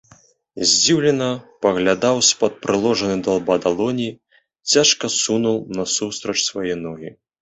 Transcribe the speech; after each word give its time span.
Здзіўлена 0.69 1.27
паглядаў 1.65 2.15
з-пад 2.29 2.53
прыложанай 2.63 3.19
да 3.27 3.35
лба 3.35 3.57
далоні, 3.67 4.07
цяжка 4.77 5.13
сунуў 5.21 5.57
насустрач 5.79 6.37
свае 6.49 6.75
ногі. 6.87 7.09